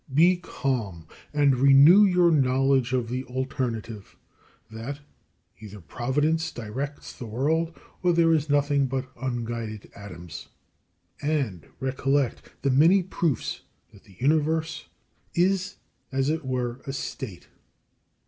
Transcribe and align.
Be 0.11 0.37
calm, 0.37 1.05
and 1.31 1.57
renew 1.57 2.03
your 2.05 2.31
knowledge 2.31 2.91
of 2.91 3.07
the 3.07 3.23
alternative, 3.25 4.17
that 4.71 5.01
"Either 5.59 5.79
providence 5.79 6.51
directs 6.51 7.13
the 7.13 7.27
world, 7.27 7.77
or 8.01 8.11
there 8.11 8.33
is 8.33 8.49
nothing 8.49 8.87
but 8.87 9.11
unguided 9.21 9.91
atoms;" 9.93 10.47
and 11.21 11.67
recollect 11.79 12.49
the 12.63 12.71
many 12.71 13.03
proofs 13.03 13.61
that 13.93 14.05
the 14.05 14.17
Universe 14.19 14.87
is 15.35 15.75
as 16.11 16.31
it 16.31 16.43
were 16.43 16.81
a 16.87 16.93
state. 16.93 17.49